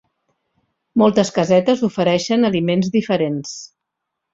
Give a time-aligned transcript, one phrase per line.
[1.01, 3.59] Moltes casetes ofereixen aliments diferents.